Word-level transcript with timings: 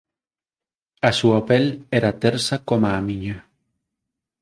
A 1.09 1.11
súa 1.19 1.39
pel 1.49 1.65
era 1.99 2.11
tersa 2.21 2.57
coma 2.67 2.91
a 2.99 3.01
miña. 3.07 3.37